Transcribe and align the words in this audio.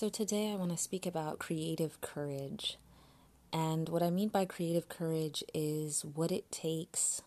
So, 0.00 0.08
today 0.08 0.50
I 0.50 0.56
want 0.56 0.70
to 0.70 0.78
speak 0.78 1.04
about 1.04 1.38
creative 1.38 2.00
courage. 2.00 2.78
And 3.52 3.86
what 3.90 4.02
I 4.02 4.08
mean 4.08 4.30
by 4.30 4.46
creative 4.46 4.88
courage 4.88 5.44
is 5.52 6.06
what 6.06 6.32
it 6.32 6.50
takes 6.50 7.20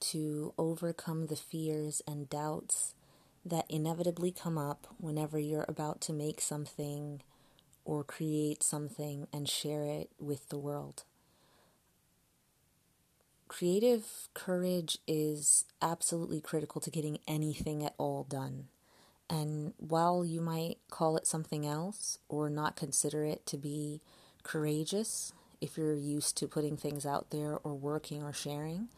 to 0.00 0.52
overcome 0.58 1.28
the 1.28 1.36
fears 1.36 2.02
and 2.06 2.28
doubts 2.28 2.92
that 3.42 3.64
inevitably 3.70 4.32
come 4.32 4.58
up 4.58 4.86
whenever 4.98 5.38
you're 5.38 5.64
about 5.66 6.02
to 6.02 6.12
make 6.12 6.42
something 6.42 7.22
or 7.86 8.04
create 8.04 8.62
something 8.62 9.26
and 9.32 9.48
share 9.48 9.84
it 9.84 10.10
with 10.20 10.50
the 10.50 10.58
world. 10.58 11.04
Creative 13.48 14.28
courage 14.34 14.98
is 15.08 15.64
absolutely 15.80 16.42
critical 16.42 16.82
to 16.82 16.90
getting 16.90 17.18
anything 17.26 17.82
at 17.82 17.94
all 17.96 18.24
done. 18.24 18.68
And 19.34 19.74
while 19.78 20.24
you 20.24 20.40
might 20.40 20.78
call 20.90 21.16
it 21.16 21.26
something 21.26 21.66
else 21.66 22.20
or 22.28 22.48
not 22.48 22.76
consider 22.76 23.24
it 23.24 23.44
to 23.46 23.56
be 23.56 24.00
courageous 24.44 25.32
if 25.60 25.76
you're 25.76 25.96
used 25.96 26.36
to 26.36 26.46
putting 26.46 26.76
things 26.76 27.04
out 27.04 27.30
there 27.30 27.58
or 27.64 27.74
working 27.74 28.22
or 28.22 28.32
sharing, 28.32 28.88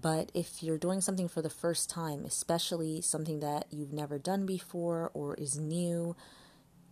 but 0.00 0.30
if 0.34 0.62
you're 0.62 0.78
doing 0.78 1.00
something 1.00 1.26
for 1.26 1.42
the 1.42 1.50
first 1.50 1.90
time, 1.90 2.24
especially 2.24 3.00
something 3.00 3.40
that 3.40 3.66
you've 3.70 3.92
never 3.92 4.18
done 4.18 4.46
before 4.46 5.10
or 5.14 5.34
is 5.34 5.58
new, 5.58 6.14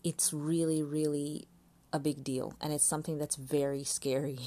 it's 0.03 0.33
really, 0.33 0.83
really 0.83 1.47
a 1.93 2.01
big 2.01 2.25
deal. 2.25 2.55
And 2.61 2.73
it's 2.73 2.83
something 2.83 3.19
that's 3.19 3.37
very 3.37 3.85
scary. 3.85 4.41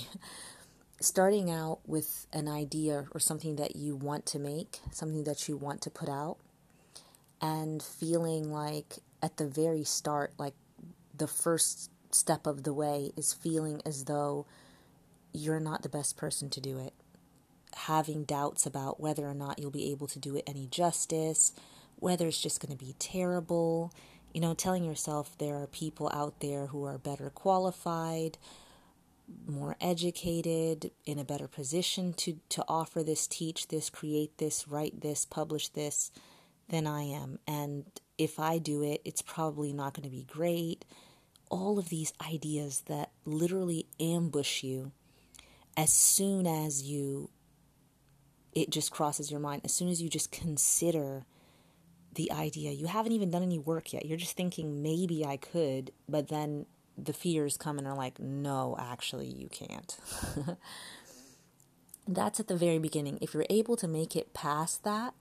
Starting 0.99 1.49
out 1.49 1.79
with 1.85 2.27
an 2.33 2.49
idea 2.49 3.05
or 3.11 3.21
something 3.21 3.55
that 3.55 3.77
you 3.77 3.95
want 3.95 4.25
to 4.25 4.39
make, 4.39 4.81
something 4.91 5.23
that 5.23 5.47
you 5.47 5.55
want 5.55 5.81
to 5.81 5.89
put 5.89 6.09
out, 6.09 6.37
and 7.45 7.83
feeling 7.83 8.51
like 8.51 8.97
at 9.21 9.37
the 9.37 9.47
very 9.47 9.83
start, 9.83 10.33
like 10.39 10.55
the 11.15 11.27
first 11.27 11.91
step 12.11 12.47
of 12.47 12.63
the 12.63 12.73
way 12.73 13.11
is 13.15 13.33
feeling 13.33 13.81
as 13.85 14.05
though 14.05 14.47
you're 15.31 15.59
not 15.59 15.83
the 15.83 15.89
best 15.89 16.17
person 16.17 16.49
to 16.49 16.59
do 16.59 16.79
it. 16.79 16.93
Having 17.75 18.23
doubts 18.23 18.65
about 18.65 18.99
whether 18.99 19.27
or 19.27 19.33
not 19.35 19.59
you'll 19.59 19.69
be 19.69 19.91
able 19.91 20.07
to 20.07 20.19
do 20.19 20.35
it 20.35 20.43
any 20.47 20.65
justice, 20.65 21.51
whether 21.97 22.27
it's 22.27 22.41
just 22.41 22.59
going 22.59 22.75
to 22.75 22.83
be 22.83 22.95
terrible. 22.97 23.93
You 24.33 24.41
know, 24.41 24.53
telling 24.55 24.83
yourself 24.83 25.37
there 25.37 25.57
are 25.57 25.67
people 25.67 26.09
out 26.13 26.39
there 26.39 26.67
who 26.67 26.83
are 26.83 26.97
better 26.97 27.29
qualified, 27.29 28.39
more 29.47 29.75
educated, 29.79 30.91
in 31.05 31.19
a 31.19 31.23
better 31.23 31.47
position 31.47 32.13
to, 32.13 32.39
to 32.49 32.65
offer 32.67 33.03
this, 33.03 33.27
teach 33.27 33.67
this, 33.67 33.89
create 33.89 34.37
this, 34.39 34.67
write 34.67 35.01
this, 35.01 35.25
publish 35.25 35.67
this 35.69 36.11
than 36.69 36.87
I 36.87 37.03
am. 37.03 37.39
And 37.47 37.85
if 38.17 38.39
I 38.39 38.57
do 38.57 38.81
it, 38.83 39.01
it's 39.05 39.21
probably 39.21 39.73
not 39.73 39.93
going 39.93 40.03
to 40.03 40.15
be 40.15 40.23
great. 40.23 40.85
All 41.49 41.77
of 41.77 41.89
these 41.89 42.13
ideas 42.25 42.83
that 42.87 43.11
literally 43.25 43.85
ambush 43.99 44.63
you 44.63 44.91
as 45.77 45.91
soon 45.91 46.47
as 46.47 46.83
you, 46.83 47.29
it 48.53 48.69
just 48.69 48.91
crosses 48.91 49.29
your 49.29 49.39
mind, 49.39 49.61
as 49.65 49.73
soon 49.73 49.89
as 49.89 50.01
you 50.01 50.09
just 50.09 50.31
consider 50.31 51.25
the 52.15 52.31
idea. 52.31 52.71
You 52.71 52.87
haven't 52.87 53.11
even 53.11 53.29
done 53.29 53.43
any 53.43 53.59
work 53.59 53.93
yet. 53.93 54.05
You're 54.05 54.17
just 54.17 54.37
thinking, 54.37 54.81
maybe 54.81 55.25
I 55.25 55.37
could, 55.37 55.91
but 56.07 56.29
then 56.29 56.65
the 56.97 57.13
fears 57.13 57.57
come 57.57 57.77
and 57.77 57.85
are 57.85 57.95
like, 57.95 58.19
no, 58.19 58.75
actually, 58.79 59.27
you 59.27 59.49
can't. 59.49 59.97
That's 62.07 62.39
at 62.39 62.47
the 62.47 62.55
very 62.55 62.79
beginning. 62.79 63.17
If 63.21 63.33
you're 63.33 63.45
able 63.49 63.75
to 63.77 63.87
make 63.87 64.15
it 64.15 64.33
past 64.33 64.83
that, 64.83 65.13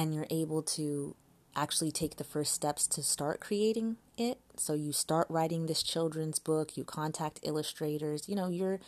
and 0.00 0.14
you're 0.14 0.26
able 0.30 0.62
to 0.62 1.14
actually 1.54 1.92
take 1.92 2.16
the 2.16 2.24
first 2.24 2.54
steps 2.54 2.86
to 2.86 3.02
start 3.02 3.38
creating 3.38 3.98
it. 4.16 4.38
So 4.56 4.72
you 4.72 4.92
start 4.92 5.26
writing 5.28 5.66
this 5.66 5.82
children's 5.82 6.38
book, 6.38 6.74
you 6.74 6.84
contact 6.84 7.38
illustrators, 7.42 8.26
you 8.26 8.34
know, 8.34 8.48
you're 8.48 8.80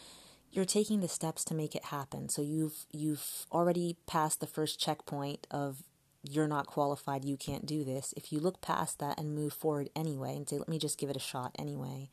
you're 0.52 0.64
taking 0.64 1.00
the 1.00 1.08
steps 1.08 1.44
to 1.44 1.54
make 1.54 1.74
it 1.74 1.86
happen. 1.86 2.30
So 2.30 2.40
you've 2.40 2.86
you've 2.92 3.44
already 3.52 3.98
passed 4.06 4.40
the 4.40 4.46
first 4.46 4.80
checkpoint 4.80 5.46
of 5.50 5.82
you're 6.22 6.48
not 6.48 6.66
qualified, 6.66 7.26
you 7.26 7.36
can't 7.36 7.66
do 7.66 7.84
this. 7.84 8.14
If 8.16 8.32
you 8.32 8.40
look 8.40 8.62
past 8.62 8.98
that 9.00 9.18
and 9.18 9.34
move 9.34 9.52
forward 9.52 9.90
anyway 9.94 10.34
and 10.34 10.48
say 10.48 10.56
let 10.56 10.68
me 10.68 10.78
just 10.78 10.98
give 10.98 11.10
it 11.10 11.16
a 11.16 11.28
shot 11.32 11.54
anyway, 11.58 12.08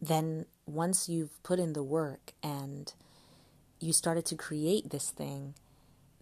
then 0.00 0.46
once 0.64 1.10
you've 1.10 1.42
put 1.42 1.58
in 1.58 1.74
the 1.74 1.82
work 1.82 2.32
and 2.42 2.94
you 3.80 3.92
started 3.92 4.24
to 4.26 4.34
create 4.34 4.88
this 4.88 5.10
thing, 5.10 5.52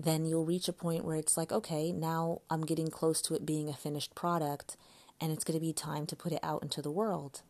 then 0.03 0.25
you'll 0.25 0.47
reach 0.47 0.66
a 0.66 0.72
point 0.72 1.05
where 1.05 1.16
it's 1.16 1.37
like, 1.37 1.53
okay, 1.53 1.93
now 1.93 2.41
I'm 2.49 2.65
getting 2.65 2.88
close 2.88 3.21
to 3.22 3.34
it 3.34 3.44
being 3.44 3.69
a 3.69 3.75
finished 3.75 4.15
product, 4.15 4.77
and 5.21 5.31
it's 5.31 5.44
going 5.44 5.59
to 5.59 5.65
be 5.65 5.75
time 5.75 6.06
to 6.06 6.16
put 6.16 6.33
it 6.33 6.41
out 6.43 6.62
into 6.62 6.81
the 6.81 6.91
world. 6.91 7.43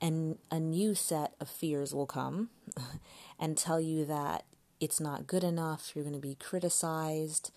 And 0.00 0.38
a 0.50 0.58
new 0.58 0.94
set 0.94 1.34
of 1.38 1.48
fears 1.48 1.94
will 1.94 2.06
come 2.06 2.48
and 3.38 3.58
tell 3.58 3.80
you 3.80 4.06
that 4.06 4.44
it's 4.80 5.00
not 5.00 5.26
good 5.26 5.44
enough, 5.44 5.92
you're 5.94 6.04
going 6.04 6.16
to 6.16 6.20
be 6.20 6.34
criticized, 6.34 7.52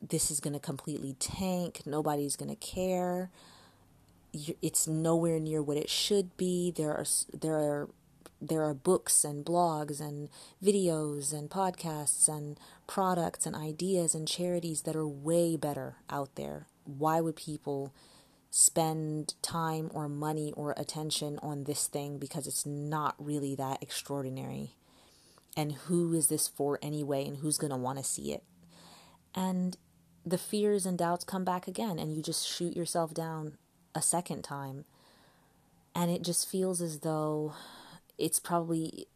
this 0.00 0.30
is 0.30 0.40
going 0.40 0.52
to 0.52 0.60
completely 0.60 1.14
tank, 1.18 1.82
nobody's 1.86 2.36
going 2.36 2.50
to 2.50 2.56
care. 2.56 3.30
It's 4.62 4.86
nowhere 4.86 5.40
near 5.40 5.62
what 5.62 5.78
it 5.78 5.88
should 5.88 6.36
be. 6.36 6.70
There 6.70 6.90
are 6.90 7.06
there 7.32 7.54
are 7.54 7.88
there 8.40 8.62
are 8.62 8.74
books 8.74 9.24
and 9.24 9.44
blogs 9.44 10.00
and 10.00 10.28
videos 10.62 11.32
and 11.32 11.50
podcasts 11.50 12.28
and 12.28 12.58
products 12.86 13.46
and 13.46 13.56
ideas 13.56 14.14
and 14.14 14.28
charities 14.28 14.82
that 14.82 14.96
are 14.96 15.08
way 15.08 15.56
better 15.56 15.96
out 16.08 16.34
there. 16.36 16.66
Why 16.84 17.20
would 17.20 17.36
people 17.36 17.92
spend 18.50 19.34
time 19.42 19.90
or 19.92 20.08
money 20.08 20.52
or 20.56 20.72
attention 20.76 21.38
on 21.42 21.64
this 21.64 21.86
thing 21.86 22.18
because 22.18 22.46
it's 22.46 22.64
not 22.64 23.14
really 23.18 23.54
that 23.56 23.82
extraordinary? 23.82 24.74
And 25.56 25.72
who 25.72 26.14
is 26.14 26.28
this 26.28 26.46
for 26.46 26.78
anyway? 26.80 27.26
And 27.26 27.38
who's 27.38 27.58
going 27.58 27.72
to 27.72 27.76
want 27.76 27.98
to 27.98 28.04
see 28.04 28.32
it? 28.32 28.44
And 29.34 29.76
the 30.24 30.38
fears 30.38 30.86
and 30.86 30.96
doubts 30.96 31.24
come 31.24 31.44
back 31.44 31.66
again, 31.66 31.98
and 31.98 32.14
you 32.14 32.22
just 32.22 32.46
shoot 32.46 32.76
yourself 32.76 33.12
down 33.12 33.58
a 33.94 34.02
second 34.02 34.42
time. 34.42 34.84
And 35.94 36.10
it 36.10 36.22
just 36.22 36.48
feels 36.48 36.80
as 36.80 37.00
though 37.00 37.54
it's 38.18 38.40
probably 38.40 39.06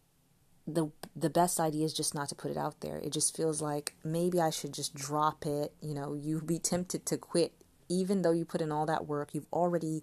the 0.66 0.90
the 1.14 1.30
best 1.30 1.58
idea 1.58 1.84
is 1.84 1.92
just 1.92 2.14
not 2.14 2.28
to 2.28 2.34
put 2.34 2.50
it 2.50 2.56
out 2.56 2.80
there. 2.80 2.98
It 2.98 3.12
just 3.12 3.36
feels 3.36 3.60
like 3.60 3.94
maybe 4.04 4.40
I 4.40 4.50
should 4.50 4.72
just 4.72 4.94
drop 4.94 5.44
it. 5.44 5.74
You 5.80 5.94
know, 5.94 6.14
you'd 6.14 6.46
be 6.46 6.58
tempted 6.58 7.04
to 7.06 7.18
quit 7.18 7.52
even 7.88 8.22
though 8.22 8.32
you 8.32 8.44
put 8.44 8.62
in 8.62 8.72
all 8.72 8.86
that 8.86 9.06
work. 9.06 9.34
You've 9.34 9.52
already 9.52 10.02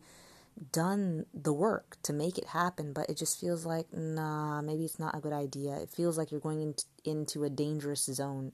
done 0.72 1.26
the 1.34 1.54
work 1.54 1.98
to 2.04 2.14
make 2.14 2.38
it 2.38 2.48
happen, 2.48 2.92
but 2.94 3.10
it 3.10 3.18
just 3.18 3.40
feels 3.40 3.66
like 3.66 3.92
nah, 3.94 4.62
maybe 4.62 4.84
it's 4.84 5.00
not 5.00 5.16
a 5.16 5.22
good 5.22 5.34
idea. 5.34 5.76
It 5.78 5.90
feels 5.90 6.18
like 6.18 6.32
you're 6.32 6.42
going 6.42 6.62
into, 6.62 6.84
into 7.06 7.44
a 7.44 7.50
dangerous 7.50 8.06
zone. 8.06 8.52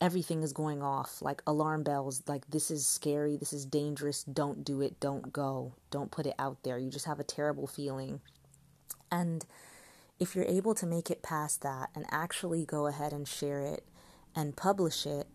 Everything 0.00 0.42
is 0.42 0.54
going 0.54 0.80
off 0.80 1.20
like 1.20 1.42
alarm 1.46 1.82
bells, 1.82 2.22
like 2.26 2.48
this 2.48 2.70
is 2.70 2.86
scary, 2.86 3.36
this 3.36 3.52
is 3.52 3.66
dangerous, 3.66 4.24
don't 4.24 4.64
do 4.64 4.80
it, 4.80 4.98
don't 4.98 5.30
go, 5.30 5.74
don't 5.90 6.10
put 6.10 6.24
it 6.24 6.34
out 6.38 6.62
there. 6.62 6.78
You 6.78 6.88
just 6.88 7.04
have 7.04 7.20
a 7.20 7.24
terrible 7.24 7.66
feeling. 7.66 8.20
And 9.10 9.44
if 10.18 10.34
you're 10.34 10.44
able 10.44 10.74
to 10.74 10.86
make 10.86 11.10
it 11.10 11.22
past 11.22 11.62
that 11.62 11.90
and 11.94 12.04
actually 12.10 12.64
go 12.64 12.86
ahead 12.86 13.12
and 13.12 13.26
share 13.26 13.60
it 13.60 13.84
and 14.34 14.56
publish 14.56 15.06
it 15.06 15.26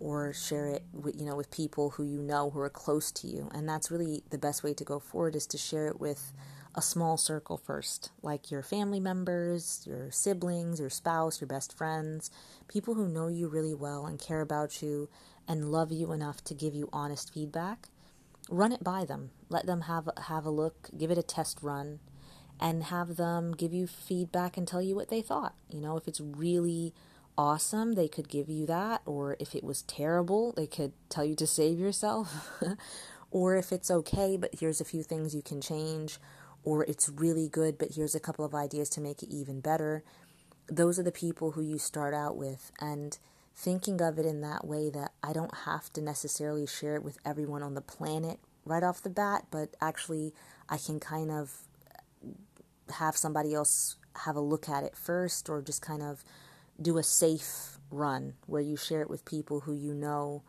or 0.00 0.32
share 0.32 0.66
it 0.66 0.82
with 0.92 1.18
you 1.18 1.24
know 1.24 1.36
with 1.36 1.50
people 1.50 1.90
who 1.90 2.02
you 2.02 2.20
know 2.20 2.50
who 2.50 2.58
are 2.58 2.68
close 2.68 3.12
to 3.12 3.28
you 3.28 3.48
and 3.54 3.66
that's 3.68 3.92
really 3.92 4.24
the 4.30 4.36
best 4.36 4.64
way 4.64 4.74
to 4.74 4.84
go 4.84 4.98
forward 4.98 5.36
is 5.36 5.46
to 5.46 5.56
share 5.56 5.86
it 5.86 6.00
with 6.00 6.32
a 6.74 6.82
small 6.82 7.16
circle 7.16 7.56
first 7.56 8.10
like 8.20 8.50
your 8.50 8.60
family 8.60 8.98
members 8.98 9.84
your 9.86 10.10
siblings 10.10 10.80
your 10.80 10.90
spouse 10.90 11.40
your 11.40 11.46
best 11.46 11.78
friends 11.78 12.28
people 12.66 12.94
who 12.94 13.08
know 13.08 13.28
you 13.28 13.46
really 13.46 13.72
well 13.72 14.04
and 14.04 14.18
care 14.18 14.40
about 14.40 14.82
you 14.82 15.08
and 15.46 15.70
love 15.70 15.92
you 15.92 16.12
enough 16.12 16.42
to 16.44 16.54
give 16.54 16.74
you 16.74 16.88
honest 16.92 17.32
feedback. 17.32 17.88
Run 18.48 18.72
it 18.72 18.84
by 18.84 19.04
them. 19.04 19.30
Let 19.48 19.66
them 19.66 19.82
have 19.82 20.08
have 20.26 20.44
a 20.44 20.50
look. 20.50 20.90
Give 20.96 21.10
it 21.10 21.18
a 21.18 21.22
test 21.22 21.62
run 21.62 22.00
and 22.60 22.84
have 22.84 23.16
them 23.16 23.52
give 23.52 23.72
you 23.72 23.86
feedback 23.86 24.56
and 24.56 24.66
tell 24.66 24.82
you 24.82 24.94
what 24.94 25.08
they 25.08 25.22
thought. 25.22 25.54
You 25.68 25.80
know, 25.80 25.96
if 25.96 26.06
it's 26.08 26.20
really 26.20 26.94
awesome, 27.36 27.94
they 27.94 28.08
could 28.08 28.28
give 28.28 28.48
you 28.48 28.66
that, 28.66 29.02
or 29.06 29.36
if 29.40 29.54
it 29.54 29.64
was 29.64 29.82
terrible, 29.82 30.52
they 30.52 30.66
could 30.66 30.92
tell 31.08 31.24
you 31.24 31.34
to 31.36 31.46
save 31.46 31.78
yourself, 31.78 32.62
or 33.30 33.56
if 33.56 33.72
it's 33.72 33.90
okay, 33.90 34.36
but 34.36 34.54
here's 34.58 34.80
a 34.80 34.84
few 34.84 35.02
things 35.02 35.34
you 35.34 35.42
can 35.42 35.60
change, 35.60 36.18
or 36.62 36.84
it's 36.84 37.08
really 37.08 37.48
good, 37.48 37.76
but 37.76 37.92
here's 37.94 38.14
a 38.14 38.20
couple 38.20 38.44
of 38.44 38.54
ideas 38.54 38.88
to 38.90 39.00
make 39.00 39.22
it 39.22 39.34
even 39.34 39.60
better. 39.60 40.04
Those 40.68 40.98
are 40.98 41.02
the 41.02 41.12
people 41.12 41.52
who 41.52 41.62
you 41.62 41.78
start 41.78 42.14
out 42.14 42.36
with, 42.36 42.70
and 42.80 43.18
thinking 43.56 44.00
of 44.00 44.18
it 44.18 44.26
in 44.26 44.40
that 44.40 44.66
way 44.66 44.90
that 44.90 45.12
I 45.22 45.32
don't 45.32 45.54
have 45.64 45.92
to 45.92 46.00
necessarily 46.00 46.66
share 46.66 46.96
it 46.96 47.04
with 47.04 47.18
everyone 47.24 47.62
on 47.62 47.74
the 47.74 47.80
planet 47.80 48.38
right 48.64 48.82
off 48.82 49.02
the 49.02 49.10
bat, 49.10 49.46
but 49.50 49.74
actually 49.80 50.32
I 50.68 50.78
can 50.78 50.98
kind 50.98 51.30
of 51.30 51.58
have 52.92 53.16
somebody 53.16 53.54
else 53.54 53.96
have 54.24 54.36
a 54.36 54.40
look 54.40 54.68
at 54.68 54.84
it 54.84 54.96
first 54.96 55.48
or 55.48 55.60
just 55.60 55.82
kind 55.82 56.02
of 56.02 56.24
do 56.80 56.98
a 56.98 57.02
safe 57.02 57.78
run 57.90 58.34
where 58.46 58.60
you 58.60 58.76
share 58.76 59.02
it 59.02 59.10
with 59.10 59.24
people 59.24 59.60
who 59.60 59.74
you 59.74 59.94
know 59.94 60.42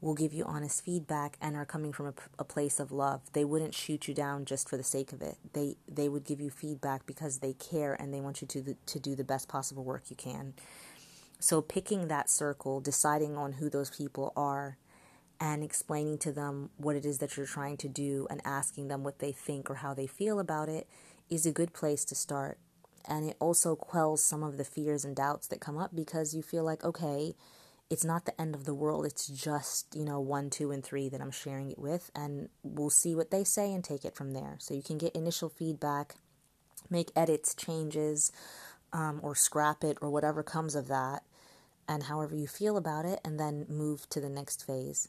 will 0.00 0.14
give 0.14 0.32
you 0.32 0.44
honest 0.44 0.84
feedback 0.84 1.36
and 1.40 1.56
are 1.56 1.64
coming 1.64 1.92
from 1.92 2.06
a, 2.06 2.14
a, 2.38 2.44
place 2.44 2.78
of 2.78 2.92
love. 2.92 3.22
They 3.32 3.44
wouldn't 3.44 3.74
shoot 3.74 4.06
you 4.06 4.14
down 4.14 4.44
just 4.44 4.68
for 4.68 4.76
the 4.76 4.84
sake 4.84 5.12
of 5.12 5.22
it. 5.22 5.36
They 5.52 5.76
they 5.88 6.08
would 6.08 6.24
give 6.24 6.40
you 6.40 6.50
feedback 6.50 7.06
because 7.06 7.38
they 7.38 7.54
care 7.54 7.94
and 7.94 8.12
they 8.12 8.20
want 8.20 8.42
you 8.42 8.48
to 8.48 8.74
to 8.74 9.00
do 9.00 9.14
the 9.14 9.24
best 9.24 9.48
possible 9.48 9.84
work 9.84 10.04
you 10.08 10.16
can. 10.16 10.54
So 11.38 11.60
picking 11.60 12.08
that 12.08 12.30
circle, 12.30 12.80
deciding 12.80 13.36
on 13.36 13.54
who 13.54 13.68
those 13.68 13.90
people 13.90 14.32
are 14.36 14.78
and 15.38 15.62
explaining 15.62 16.18
to 16.18 16.32
them 16.32 16.70
what 16.78 16.96
it 16.96 17.04
is 17.04 17.18
that 17.18 17.36
you're 17.36 17.46
trying 17.46 17.76
to 17.78 17.88
do 17.88 18.26
and 18.30 18.40
asking 18.44 18.88
them 18.88 19.04
what 19.04 19.18
they 19.18 19.32
think 19.32 19.68
or 19.70 19.76
how 19.76 19.92
they 19.92 20.06
feel 20.06 20.40
about 20.40 20.68
it 20.68 20.88
is 21.30 21.46
a 21.46 21.52
good 21.52 21.72
place 21.72 22.04
to 22.06 22.14
start. 22.14 22.58
And 23.08 23.28
it 23.28 23.36
also 23.38 23.76
quells 23.76 24.22
some 24.22 24.42
of 24.42 24.56
the 24.56 24.64
fears 24.64 25.04
and 25.04 25.14
doubts 25.14 25.46
that 25.48 25.60
come 25.60 25.78
up 25.78 25.94
because 25.94 26.34
you 26.34 26.42
feel 26.42 26.64
like, 26.64 26.84
okay, 26.84 27.34
it's 27.88 28.04
not 28.04 28.24
the 28.24 28.40
end 28.40 28.54
of 28.54 28.64
the 28.64 28.74
world. 28.74 29.06
It's 29.06 29.28
just, 29.28 29.94
you 29.94 30.04
know, 30.04 30.18
one, 30.18 30.50
two, 30.50 30.72
and 30.72 30.82
three 30.82 31.08
that 31.08 31.20
I'm 31.20 31.30
sharing 31.30 31.70
it 31.70 31.78
with. 31.78 32.10
And 32.14 32.48
we'll 32.64 32.90
see 32.90 33.14
what 33.14 33.30
they 33.30 33.44
say 33.44 33.72
and 33.72 33.84
take 33.84 34.04
it 34.04 34.16
from 34.16 34.32
there. 34.32 34.56
So 34.58 34.74
you 34.74 34.82
can 34.82 34.98
get 34.98 35.14
initial 35.14 35.48
feedback, 35.48 36.16
make 36.90 37.12
edits, 37.14 37.54
changes, 37.54 38.32
um, 38.92 39.20
or 39.22 39.34
scrap 39.34 39.84
it, 39.84 39.98
or 40.00 40.10
whatever 40.10 40.42
comes 40.42 40.74
of 40.74 40.88
that, 40.88 41.22
and 41.88 42.04
however 42.04 42.34
you 42.34 42.48
feel 42.48 42.76
about 42.76 43.04
it, 43.04 43.20
and 43.24 43.38
then 43.38 43.66
move 43.68 44.08
to 44.10 44.20
the 44.20 44.28
next 44.28 44.66
phase. 44.66 45.08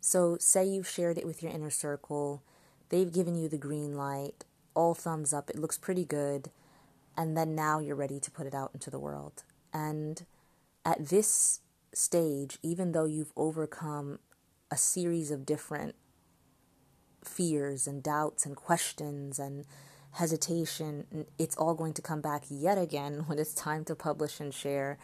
So, 0.00 0.36
say 0.38 0.64
you've 0.64 0.88
shared 0.88 1.18
it 1.18 1.26
with 1.26 1.42
your 1.42 1.52
inner 1.52 1.70
circle, 1.70 2.42
they've 2.90 3.12
given 3.12 3.34
you 3.34 3.48
the 3.48 3.58
green 3.58 3.96
light, 3.96 4.44
all 4.76 4.94
thumbs 4.94 5.32
up, 5.32 5.50
it 5.50 5.58
looks 5.58 5.78
pretty 5.78 6.04
good, 6.04 6.50
and 7.16 7.36
then 7.36 7.54
now 7.54 7.80
you're 7.80 7.96
ready 7.96 8.20
to 8.20 8.30
put 8.30 8.46
it 8.46 8.54
out 8.54 8.70
into 8.74 8.90
the 8.90 8.98
world. 9.00 9.42
And 9.72 10.24
at 10.84 11.08
this 11.08 11.60
stage, 11.92 12.58
even 12.62 12.92
though 12.92 13.06
you've 13.06 13.32
overcome 13.36 14.20
a 14.70 14.76
series 14.76 15.30
of 15.30 15.46
different 15.46 15.94
fears 17.24 17.86
and 17.86 18.02
doubts 18.02 18.46
and 18.46 18.54
questions 18.54 19.38
and 19.38 19.64
hesitation, 20.12 21.26
it's 21.38 21.56
all 21.56 21.74
going 21.74 21.92
to 21.94 22.02
come 22.02 22.20
back 22.20 22.44
yet 22.48 22.78
again 22.78 23.24
when 23.26 23.38
it's 23.38 23.54
time 23.54 23.84
to 23.86 23.94
publish 23.94 24.40
and 24.40 24.54
share. 24.54 24.98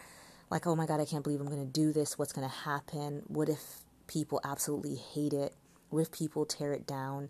Like, 0.49 0.67
oh 0.67 0.75
my 0.75 0.85
God, 0.85 0.99
I 0.99 1.05
can't 1.05 1.23
believe 1.23 1.41
I'm 1.41 1.47
going 1.47 1.65
to 1.65 1.71
do 1.71 1.91
this. 1.91 2.17
What's 2.17 2.33
going 2.33 2.47
to 2.47 2.55
happen? 2.55 3.23
What 3.27 3.49
if 3.49 3.79
people 4.07 4.39
absolutely 4.43 4.95
hate 4.95 5.33
it? 5.33 5.55
What 5.89 6.01
if 6.01 6.11
people 6.11 6.45
tear 6.45 6.73
it 6.73 6.85
down? 6.85 7.29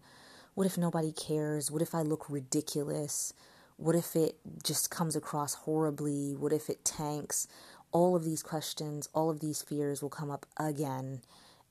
What 0.55 0.67
if 0.67 0.77
nobody 0.77 1.11
cares? 1.11 1.71
What 1.71 1.81
if 1.81 1.95
I 1.95 2.01
look 2.01 2.29
ridiculous? 2.29 3.33
What 3.77 3.95
if 3.95 4.15
it 4.15 4.37
just 4.63 4.91
comes 4.91 5.15
across 5.15 5.55
horribly? 5.55 6.35
What 6.35 6.53
if 6.53 6.69
it 6.69 6.85
tanks? 6.85 7.47
all 7.93 8.15
of 8.15 8.25
these 8.25 8.43
questions, 8.43 9.07
all 9.13 9.29
of 9.29 9.39
these 9.39 9.61
fears 9.61 10.01
will 10.01 10.09
come 10.09 10.31
up 10.31 10.45
again, 10.57 11.21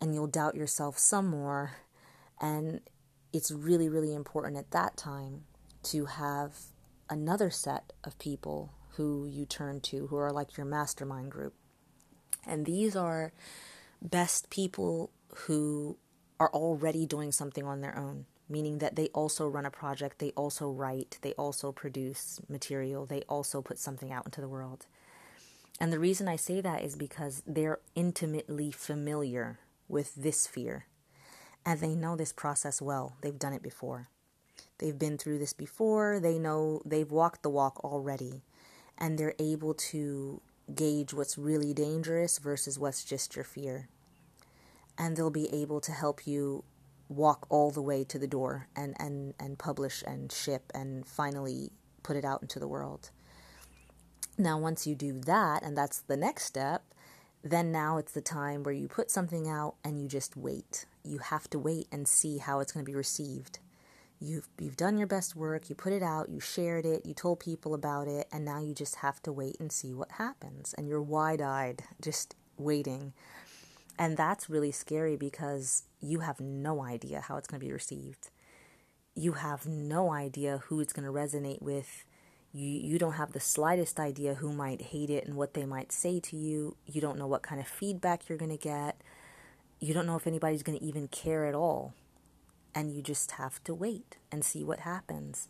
and 0.00 0.14
you'll 0.14 0.28
doubt 0.28 0.54
yourself 0.54 0.96
some 0.96 1.26
more. 1.26 1.72
And 2.40 2.80
it's 3.32 3.50
really, 3.50 3.88
really 3.88 4.14
important 4.14 4.56
at 4.56 4.70
that 4.70 4.96
time 4.96 5.44
to 5.84 6.06
have 6.06 6.54
another 7.10 7.50
set 7.50 7.92
of 8.04 8.18
people 8.18 8.72
who 8.90 9.26
you 9.26 9.44
turn 9.44 9.80
to 9.80 10.06
who 10.06 10.16
are 10.16 10.32
like 10.32 10.56
your 10.56 10.66
mastermind 10.66 11.32
group. 11.32 11.54
And 12.46 12.64
these 12.64 12.94
are 12.94 13.32
best 14.00 14.48
people 14.48 15.10
who 15.46 15.98
are 16.38 16.50
already 16.50 17.04
doing 17.04 17.32
something 17.32 17.64
on 17.64 17.80
their 17.80 17.96
own, 17.98 18.26
meaning 18.52 18.78
that 18.78 18.96
they 18.96 19.08
also 19.08 19.48
run 19.48 19.64
a 19.64 19.70
project, 19.70 20.18
they 20.18 20.30
also 20.32 20.70
write, 20.70 21.18
they 21.22 21.32
also 21.32 21.72
produce 21.72 22.38
material, 22.48 23.06
they 23.06 23.22
also 23.22 23.62
put 23.62 23.78
something 23.78 24.12
out 24.12 24.26
into 24.26 24.42
the 24.42 24.48
world. 24.48 24.84
And 25.80 25.90
the 25.90 25.98
reason 25.98 26.28
I 26.28 26.36
say 26.36 26.60
that 26.60 26.84
is 26.84 26.94
because 26.94 27.42
they're 27.46 27.80
intimately 27.94 28.70
familiar 28.70 29.58
with 29.88 30.14
this 30.14 30.46
fear. 30.46 30.86
And 31.64 31.80
they 31.80 31.94
know 31.94 32.14
this 32.14 32.32
process 32.32 32.82
well. 32.82 33.16
They've 33.22 33.38
done 33.38 33.54
it 33.54 33.62
before. 33.62 34.08
They've 34.78 34.98
been 34.98 35.16
through 35.16 35.38
this 35.38 35.54
before. 35.54 36.20
They 36.20 36.38
know 36.38 36.82
they've 36.84 37.10
walked 37.10 37.42
the 37.42 37.50
walk 37.50 37.82
already. 37.82 38.42
And 38.98 39.18
they're 39.18 39.34
able 39.38 39.74
to 39.74 40.42
gauge 40.74 41.14
what's 41.14 41.38
really 41.38 41.72
dangerous 41.72 42.38
versus 42.38 42.78
what's 42.78 43.02
just 43.02 43.34
your 43.34 43.44
fear. 43.44 43.88
And 44.98 45.16
they'll 45.16 45.30
be 45.30 45.52
able 45.54 45.80
to 45.80 45.92
help 45.92 46.26
you 46.26 46.64
walk 47.12 47.46
all 47.48 47.70
the 47.70 47.82
way 47.82 48.04
to 48.04 48.18
the 48.18 48.26
door 48.26 48.68
and, 48.74 48.96
and, 48.98 49.34
and 49.38 49.58
publish 49.58 50.02
and 50.06 50.32
ship 50.32 50.70
and 50.74 51.06
finally 51.06 51.70
put 52.02 52.16
it 52.16 52.24
out 52.24 52.42
into 52.42 52.58
the 52.58 52.68
world. 52.68 53.10
Now, 54.38 54.58
once 54.58 54.86
you 54.86 54.94
do 54.94 55.20
that, 55.20 55.62
and 55.62 55.76
that's 55.76 56.00
the 56.00 56.16
next 56.16 56.44
step, 56.44 56.82
then 57.44 57.70
now 57.70 57.98
it's 57.98 58.12
the 58.12 58.20
time 58.20 58.62
where 58.62 58.74
you 58.74 58.88
put 58.88 59.10
something 59.10 59.48
out 59.48 59.74
and 59.84 60.00
you 60.00 60.08
just 60.08 60.36
wait. 60.36 60.86
You 61.04 61.18
have 61.18 61.50
to 61.50 61.58
wait 61.58 61.86
and 61.92 62.08
see 62.08 62.38
how 62.38 62.60
it's 62.60 62.72
going 62.72 62.84
to 62.84 62.90
be 62.90 62.96
received. 62.96 63.58
You've 64.20 64.48
you've 64.60 64.76
done 64.76 64.98
your 64.98 65.08
best 65.08 65.34
work, 65.34 65.68
you 65.68 65.74
put 65.74 65.92
it 65.92 66.02
out, 66.02 66.28
you 66.28 66.38
shared 66.38 66.86
it, 66.86 67.04
you 67.04 67.12
told 67.12 67.40
people 67.40 67.74
about 67.74 68.06
it, 68.06 68.28
and 68.32 68.44
now 68.44 68.60
you 68.60 68.72
just 68.72 68.96
have 68.96 69.20
to 69.24 69.32
wait 69.32 69.56
and 69.58 69.72
see 69.72 69.92
what 69.92 70.12
happens. 70.12 70.74
And 70.78 70.86
you're 70.86 71.02
wide-eyed 71.02 71.82
just 72.00 72.36
waiting. 72.56 73.12
And 74.02 74.16
that's 74.16 74.50
really 74.50 74.72
scary 74.72 75.16
because 75.16 75.84
you 76.00 76.20
have 76.20 76.40
no 76.40 76.82
idea 76.82 77.20
how 77.20 77.36
it's 77.36 77.46
going 77.46 77.60
to 77.60 77.66
be 77.66 77.72
received. 77.72 78.30
You 79.14 79.34
have 79.34 79.66
no 79.66 80.12
idea 80.12 80.62
who 80.66 80.80
it's 80.80 80.92
going 80.92 81.06
to 81.06 81.12
resonate 81.12 81.62
with 81.62 82.04
you 82.54 82.68
you 82.68 82.98
don't 82.98 83.14
have 83.14 83.32
the 83.32 83.40
slightest 83.40 83.98
idea 83.98 84.34
who 84.34 84.52
might 84.52 84.82
hate 84.82 85.08
it 85.08 85.26
and 85.26 85.36
what 85.36 85.54
they 85.54 85.64
might 85.64 85.90
say 85.90 86.20
to 86.20 86.36
you. 86.36 86.76
You 86.86 87.00
don't 87.00 87.18
know 87.18 87.26
what 87.26 87.42
kind 87.42 87.60
of 87.60 87.66
feedback 87.66 88.28
you're 88.28 88.38
going 88.38 88.50
to 88.50 88.58
get. 88.58 89.00
You 89.80 89.94
don't 89.94 90.06
know 90.06 90.16
if 90.16 90.26
anybody's 90.26 90.62
going 90.62 90.78
to 90.78 90.84
even 90.84 91.08
care 91.08 91.46
at 91.46 91.54
all. 91.54 91.94
And 92.74 92.92
you 92.92 93.02
just 93.02 93.32
have 93.32 93.62
to 93.64 93.74
wait 93.74 94.16
and 94.30 94.44
see 94.44 94.62
what 94.62 94.80
happens. 94.80 95.48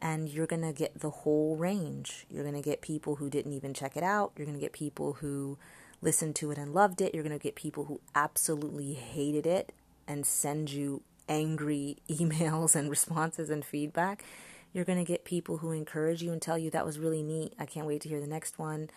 And 0.00 0.28
you're 0.28 0.46
going 0.46 0.62
to 0.62 0.72
get 0.72 1.00
the 1.00 1.10
whole 1.10 1.56
range. 1.56 2.26
You're 2.30 2.44
going 2.44 2.54
to 2.54 2.62
get 2.62 2.80
people 2.80 3.16
who 3.16 3.28
didn't 3.28 3.52
even 3.52 3.74
check 3.74 3.96
it 3.96 4.02
out. 4.02 4.32
You're 4.36 4.46
going 4.46 4.58
to 4.58 4.64
get 4.64 4.72
people 4.72 5.14
who 5.14 5.58
listened 6.00 6.36
to 6.36 6.50
it 6.50 6.58
and 6.58 6.74
loved 6.74 7.00
it. 7.00 7.14
You're 7.14 7.24
going 7.24 7.38
to 7.38 7.42
get 7.42 7.54
people 7.54 7.84
who 7.84 8.00
absolutely 8.14 8.94
hated 8.94 9.46
it 9.46 9.72
and 10.06 10.24
send 10.26 10.70
you 10.70 11.02
angry 11.28 11.98
emails 12.08 12.74
and 12.74 12.90
responses 12.90 13.50
and 13.50 13.64
feedback. 13.64 14.24
You're 14.72 14.84
going 14.84 14.98
to 14.98 15.04
get 15.04 15.24
people 15.24 15.58
who 15.58 15.72
encourage 15.72 16.22
you 16.22 16.32
and 16.32 16.42
tell 16.42 16.58
you 16.58 16.70
that 16.70 16.86
was 16.86 16.98
really 16.98 17.22
neat. 17.22 17.54
I 17.58 17.66
can't 17.66 17.86
wait 17.86 18.02
to 18.02 18.08
hear 18.08 18.20
the 18.20 18.26
next 18.26 18.58
one 18.58 18.90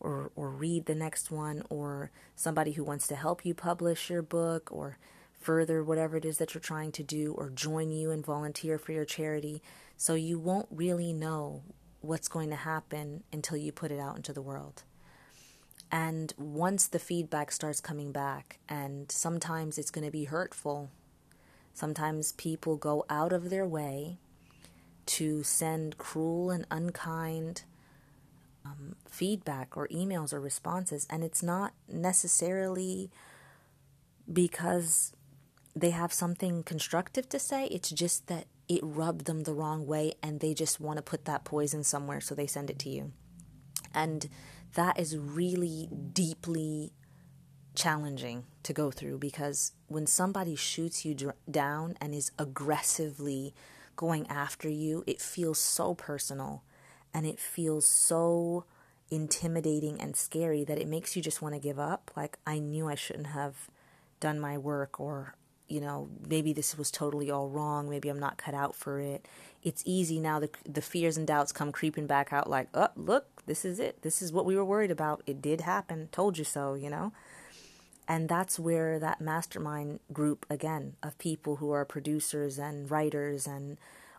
or 0.00 0.30
or 0.36 0.48
read 0.50 0.86
the 0.86 0.94
next 0.94 1.30
one 1.30 1.62
or 1.68 2.10
somebody 2.36 2.72
who 2.72 2.84
wants 2.84 3.06
to 3.08 3.16
help 3.16 3.44
you 3.44 3.52
publish 3.52 4.08
your 4.08 4.22
book 4.22 4.70
or 4.72 4.96
further 5.40 5.84
whatever 5.84 6.16
it 6.16 6.24
is 6.24 6.38
that 6.38 6.54
you're 6.54 6.60
trying 6.60 6.92
to 6.92 7.02
do 7.02 7.34
or 7.36 7.50
join 7.50 7.90
you 7.90 8.10
and 8.10 8.24
volunteer 8.24 8.78
for 8.78 8.92
your 8.92 9.04
charity. 9.04 9.62
So 9.96 10.14
you 10.14 10.38
won't 10.38 10.68
really 10.70 11.12
know 11.12 11.62
what's 12.00 12.28
going 12.28 12.50
to 12.50 12.56
happen 12.56 13.22
until 13.32 13.56
you 13.56 13.72
put 13.72 13.90
it 13.90 13.98
out 13.98 14.16
into 14.16 14.32
the 14.32 14.42
world. 14.42 14.84
And 15.90 16.34
once 16.36 16.86
the 16.86 16.98
feedback 16.98 17.50
starts 17.50 17.80
coming 17.80 18.12
back, 18.12 18.58
and 18.68 19.10
sometimes 19.10 19.78
it's 19.78 19.90
going 19.90 20.04
to 20.04 20.10
be 20.10 20.24
hurtful, 20.24 20.90
sometimes 21.72 22.32
people 22.32 22.76
go 22.76 23.06
out 23.08 23.32
of 23.32 23.50
their 23.50 23.66
way 23.66 24.18
to 25.06 25.42
send 25.42 25.96
cruel 25.96 26.50
and 26.50 26.66
unkind 26.70 27.62
um, 28.66 28.96
feedback 29.08 29.76
or 29.76 29.88
emails 29.88 30.34
or 30.34 30.40
responses. 30.40 31.06
And 31.08 31.24
it's 31.24 31.42
not 31.42 31.72
necessarily 31.90 33.10
because 34.30 35.14
they 35.74 35.90
have 35.90 36.12
something 36.12 36.62
constructive 36.62 37.28
to 37.30 37.38
say, 37.38 37.66
it's 37.66 37.90
just 37.90 38.26
that 38.26 38.46
it 38.68 38.80
rubbed 38.82 39.24
them 39.24 39.44
the 39.44 39.54
wrong 39.54 39.86
way 39.86 40.12
and 40.22 40.40
they 40.40 40.52
just 40.52 40.80
want 40.80 40.98
to 40.98 41.02
put 41.02 41.24
that 41.24 41.44
poison 41.44 41.82
somewhere, 41.82 42.20
so 42.20 42.34
they 42.34 42.46
send 42.46 42.68
it 42.68 42.78
to 42.80 42.90
you. 42.90 43.12
And 43.94 44.28
that 44.74 44.98
is 44.98 45.16
really 45.16 45.88
deeply 46.12 46.92
challenging 47.74 48.44
to 48.64 48.72
go 48.72 48.90
through 48.90 49.18
because 49.18 49.72
when 49.86 50.06
somebody 50.06 50.56
shoots 50.56 51.04
you 51.04 51.14
dr- 51.14 51.36
down 51.50 51.96
and 52.00 52.14
is 52.14 52.32
aggressively 52.38 53.54
going 53.96 54.26
after 54.28 54.68
you, 54.68 55.04
it 55.06 55.20
feels 55.20 55.58
so 55.58 55.94
personal 55.94 56.62
and 57.14 57.24
it 57.26 57.38
feels 57.38 57.86
so 57.86 58.64
intimidating 59.10 60.00
and 60.00 60.16
scary 60.16 60.64
that 60.64 60.78
it 60.78 60.88
makes 60.88 61.16
you 61.16 61.22
just 61.22 61.40
want 61.40 61.54
to 61.54 61.60
give 61.60 61.78
up. 61.78 62.10
Like, 62.16 62.38
I 62.46 62.58
knew 62.58 62.88
I 62.88 62.94
shouldn't 62.94 63.28
have 63.28 63.68
done 64.20 64.38
my 64.38 64.58
work, 64.58 65.00
or, 65.00 65.34
you 65.68 65.80
know, 65.80 66.08
maybe 66.28 66.52
this 66.52 66.76
was 66.76 66.90
totally 66.90 67.30
all 67.30 67.48
wrong. 67.48 67.88
Maybe 67.88 68.08
I'm 68.08 68.18
not 68.18 68.38
cut 68.38 68.54
out 68.54 68.74
for 68.74 69.00
it. 69.00 69.26
It's 69.62 69.82
easy 69.84 70.18
now, 70.20 70.40
the, 70.40 70.50
the 70.68 70.82
fears 70.82 71.16
and 71.16 71.26
doubts 71.26 71.52
come 71.52 71.72
creeping 71.72 72.06
back 72.06 72.32
out 72.32 72.48
like, 72.48 72.68
oh, 72.74 72.88
look, 72.96 73.44
this 73.46 73.64
is 73.64 73.78
it. 73.78 74.02
This 74.02 74.22
is 74.22 74.32
what 74.32 74.46
we 74.46 74.56
were 74.56 74.64
worried 74.64 74.90
about. 74.90 75.22
It 75.26 75.42
did 75.42 75.62
happen. 75.62 76.08
Told 76.12 76.38
you 76.38 76.44
so, 76.44 76.74
you 76.74 76.90
know? 76.90 77.12
And 78.06 78.28
that's 78.28 78.58
where 78.58 78.98
that 78.98 79.20
mastermind 79.20 80.00
group, 80.12 80.46
again, 80.48 80.94
of 81.02 81.18
people 81.18 81.56
who 81.56 81.70
are 81.72 81.84
producers 81.84 82.58
and 82.58 82.90
writers 82.90 83.46
and 83.46 83.76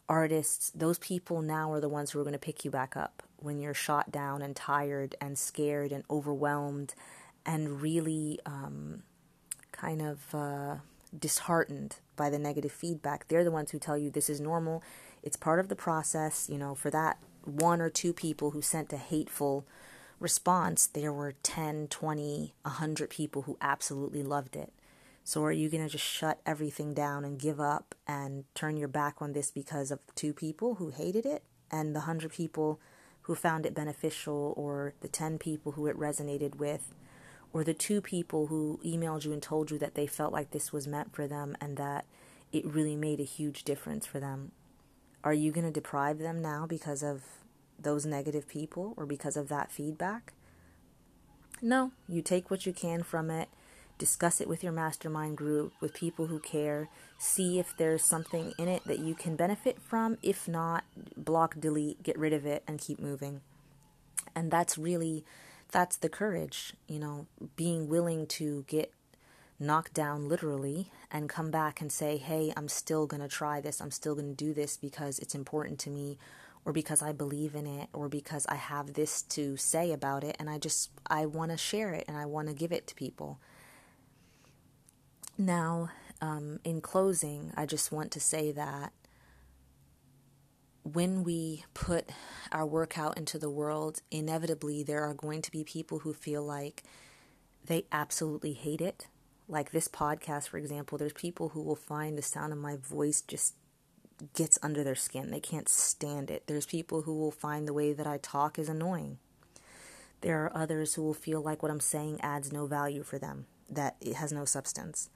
artists, 0.08 0.72
those 0.76 1.00
people 1.00 1.42
now 1.42 1.72
are 1.72 1.80
the 1.80 1.90
ones 1.90 2.12
who 2.12 2.20
are 2.20 2.24
going 2.24 2.34
to 2.34 2.40
pick 2.40 2.66
you 2.66 2.72
back 2.72 2.96
up 2.96 3.24
when 3.38 3.60
you're 3.60 3.74
shot 3.74 4.12
down 4.12 4.42
and 4.42 4.56
tired 4.56 5.16
and 5.22 5.38
scared 5.38 5.92
and 5.92 6.04
overwhelmed 6.10 6.94
and 7.46 7.82
really 7.82 8.40
um, 8.46 9.02
kind 9.72 10.02
of 10.02 10.36
uh, 10.36 10.76
disheartened 11.18 11.98
by 12.16 12.30
the 12.30 12.40
negative 12.40 12.72
feedback. 12.72 13.28
They're 13.28 13.44
the 13.44 13.52
ones 13.52 13.72
who 13.72 13.80
tell 13.80 13.98
you 13.98 14.10
this 14.10 14.30
is 14.30 14.40
normal. 14.40 14.84
It's 15.24 15.38
part 15.38 15.60
of 15.60 15.70
the 15.70 15.76
process. 15.76 16.48
You 16.50 16.58
know, 16.58 16.76
for 16.76 16.90
that 16.92 17.18
one 17.44 17.82
or 17.82 17.90
two 17.90 18.14
people 18.14 18.52
who 18.52 18.62
sent 18.62 18.94
a 18.94 18.98
hateful 18.98 19.66
response, 20.20 20.88
there 20.88 21.14
were 21.14 21.34
10, 21.44 21.88
20, 21.88 22.54
100 22.62 23.10
people 23.10 23.44
who 23.44 23.58
absolutely 23.62 24.24
loved 24.24 24.56
it. 24.56 24.74
So 25.24 25.44
are 25.44 25.52
you 25.52 25.70
going 25.70 25.84
to 25.84 25.90
just 25.90 26.04
shut 26.04 26.42
everything 26.46 26.94
down 26.94 27.24
and 27.24 27.40
give 27.40 27.60
up 27.60 27.94
and 28.08 28.46
turn 28.56 28.78
your 28.78 28.88
back 28.88 29.18
on 29.20 29.34
this 29.34 29.52
because 29.52 29.92
of 29.92 30.00
two 30.16 30.34
people 30.34 30.76
who 30.76 30.90
hated 30.90 31.26
it 31.26 31.44
and 31.72 31.96
the 31.96 32.00
100 32.00 32.32
people 32.32 32.80
who 33.22 33.36
found 33.36 33.66
it 33.66 33.76
beneficial 33.76 34.56
or 34.58 34.94
the 35.02 35.08
10 35.08 35.38
people 35.38 35.74
who 35.74 35.86
it 35.86 35.96
resonated 35.96 36.56
with 36.56 36.96
or 37.54 37.64
the 37.64 37.74
two 37.74 38.02
people 38.02 38.48
who 38.48 38.80
emailed 38.86 39.26
you 39.26 39.34
and 39.34 39.42
told 39.42 39.72
you 39.72 39.78
that 39.80 39.96
they 39.96 40.08
felt 40.08 40.34
like 40.34 40.52
this 40.52 40.72
was 40.72 40.88
meant 40.88 41.14
for 41.14 41.28
them 41.28 41.56
and 41.60 41.78
that 41.78 42.06
it 42.52 42.66
really 42.66 42.96
made 42.96 43.20
a 43.20 43.24
huge 43.24 43.64
difference 43.64 44.06
for 44.06 44.20
them? 44.20 44.52
Are 45.24 45.34
you 45.34 45.52
going 45.52 45.66
to 45.66 45.72
deprive 45.72 46.20
them 46.20 46.42
now 46.42 46.66
because 46.68 47.04
of 47.04 47.24
those 47.78 48.06
negative 48.06 48.48
people 48.48 48.94
or 48.98 49.06
because 49.06 49.36
of 49.36 49.50
that 49.50 49.72
feedback? 49.72 50.34
No, 51.62 51.92
you 52.08 52.22
take 52.22 52.50
what 52.50 52.66
you 52.66 52.74
can 52.74 53.04
from 53.04 53.30
it 53.30 53.50
discuss 54.00 54.42
it 54.42 54.48
with 54.48 54.64
your 54.64 54.72
mastermind 54.72 55.38
group, 55.38 55.74
with 55.80 55.94
people 55.94 56.28
who 56.28 56.40
care, 56.40 56.90
see 57.20 57.60
if 57.60 57.78
there's 57.78 58.04
something 58.04 58.54
in 58.58 58.68
it 58.68 58.82
that 58.86 59.00
you 59.00 59.14
can 59.14 59.36
benefit 59.36 59.80
from. 59.80 60.18
If 60.24 60.48
not, 60.48 60.86
block, 61.16 61.60
delete, 61.60 62.02
get 62.02 62.18
rid 62.18 62.34
of 62.34 62.46
it, 62.46 62.64
and 62.66 62.80
keep 62.80 63.00
moving. 63.00 63.42
And 64.34 64.50
that's 64.50 64.78
really, 64.78 65.26
that's 65.72 65.98
the 65.98 66.10
courage, 66.10 66.74
you 66.88 67.00
know, 67.00 67.28
being 67.56 67.88
willing 67.88 68.28
to 68.28 68.66
get 68.68 68.94
knocked 69.60 69.94
down 69.94 70.28
literally 70.28 70.92
and 71.12 71.30
come 71.30 71.52
back 71.52 71.82
and 71.82 71.92
say, 71.92 72.18
hey, 72.18 72.54
I'm 72.56 72.68
still 72.68 73.06
going 73.06 73.22
to 73.22 73.28
try 73.28 73.60
this. 73.60 73.82
I'm 73.82 73.92
still 73.92 74.16
going 74.16 74.30
to 74.30 74.46
do 74.46 74.54
this 74.54 74.78
because 74.78 75.20
it's 75.20 75.36
important 75.36 75.80
to 75.80 75.90
me 75.90 76.18
or 76.66 76.74
because 76.74 77.02
I 77.02 77.12
believe 77.12 77.56
in 77.56 77.68
it 77.68 77.90
or 77.94 78.08
because 78.08 78.46
I 78.48 78.56
have 78.56 78.94
this 78.94 79.22
to 79.24 79.58
say 79.58 79.92
about 79.92 80.24
it 80.24 80.36
and 80.40 80.50
I 80.50 80.58
just 80.58 80.92
I 81.08 81.26
want 81.26 81.52
to 81.52 81.58
share 81.58 81.94
it 81.94 82.06
and 82.08 82.18
I 82.18 82.26
want 82.26 82.48
to 82.48 82.54
give 82.54 82.72
it 82.72 82.88
to 82.88 82.96
people. 82.96 83.40
Now, 85.38 85.90
um, 86.22 86.60
in 86.64 86.82
closing, 86.82 87.54
I 87.56 87.66
just 87.66 87.92
want 87.92 88.12
to 88.12 88.20
say 88.20 88.52
that 88.52 88.92
when 90.94 91.24
we 91.24 91.66
put 91.74 92.10
our 92.52 92.66
work 92.66 92.98
out 92.98 93.18
into 93.18 93.38
the 93.38 93.50
world, 93.50 94.02
inevitably 94.12 94.84
there 94.84 95.04
are 95.04 95.14
going 95.14 95.42
to 95.42 95.52
be 95.52 95.64
people 95.64 96.00
who 96.00 96.14
feel 96.14 96.44
like 96.44 96.84
they 97.66 97.86
absolutely 97.92 98.54
hate 98.54 98.82
it. 98.82 99.08
Like 99.48 99.72
this 99.72 99.88
podcast, 99.88 100.50
for 100.50 100.58
example, 100.58 100.98
there's 100.98 101.14
people 101.14 101.50
who 101.50 101.62
will 101.62 101.76
find 101.76 102.18
the 102.18 102.22
sound 102.22 102.54
of 102.54 102.60
my 102.60 102.76
voice 102.76 103.22
just 103.22 103.56
gets 104.34 104.60
under 104.62 104.84
their 104.84 104.96
skin. 104.96 105.32
They 105.32 105.40
can't 105.40 105.70
stand 105.70 106.30
it. 106.30 106.44
There's 106.48 106.66
people 106.66 107.04
who 107.04 107.18
will 107.18 107.32
find 107.32 107.68
the 107.68 107.74
way 107.74 107.94
that 107.94 108.08
I 108.08 108.18
talk 108.18 108.60
is 108.60 108.70
annoying. 108.70 109.18
There 110.22 110.44
are 110.44 110.56
others 110.56 110.96
who 110.96 111.04
will 111.04 111.14
feel 111.14 111.42
like 111.42 111.64
what 111.64 111.72
I'm 111.72 111.80
saying 111.80 112.20
adds 112.22 112.52
no 112.52 112.66
value 112.66 113.04
for 113.04 113.18
them, 113.18 113.46
that 113.70 113.96
it 114.02 114.16
has 114.16 114.32
no 114.32 114.46
substance. 114.46 115.10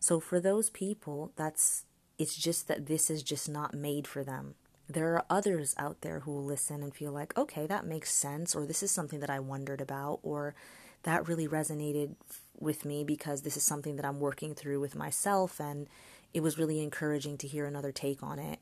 So 0.00 0.20
for 0.20 0.40
those 0.40 0.70
people, 0.70 1.32
that's 1.36 1.84
it's 2.18 2.36
just 2.36 2.66
that 2.68 2.86
this 2.86 3.10
is 3.10 3.22
just 3.22 3.48
not 3.48 3.74
made 3.74 4.06
for 4.06 4.24
them. 4.24 4.54
There 4.88 5.14
are 5.14 5.24
others 5.28 5.74
out 5.78 6.00
there 6.00 6.20
who 6.20 6.32
will 6.32 6.44
listen 6.44 6.82
and 6.82 6.94
feel 6.94 7.12
like, 7.12 7.36
okay, 7.36 7.66
that 7.66 7.86
makes 7.86 8.12
sense, 8.12 8.54
or 8.54 8.64
this 8.64 8.82
is 8.82 8.90
something 8.90 9.20
that 9.20 9.30
I 9.30 9.38
wondered 9.38 9.80
about, 9.80 10.20
or 10.22 10.54
that 11.02 11.28
really 11.28 11.46
resonated 11.46 12.14
with 12.58 12.84
me 12.84 13.04
because 13.04 13.42
this 13.42 13.56
is 13.56 13.62
something 13.62 13.96
that 13.96 14.04
I'm 14.04 14.18
working 14.18 14.54
through 14.54 14.80
with 14.80 14.96
myself, 14.96 15.60
and 15.60 15.88
it 16.32 16.40
was 16.40 16.58
really 16.58 16.82
encouraging 16.82 17.36
to 17.38 17.46
hear 17.46 17.66
another 17.66 17.92
take 17.92 18.22
on 18.22 18.38
it, 18.38 18.60